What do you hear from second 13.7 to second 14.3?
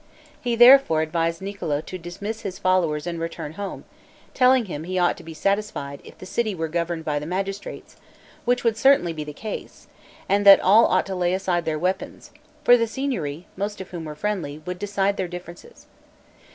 of whom were